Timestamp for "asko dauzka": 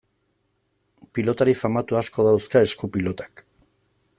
2.01-2.65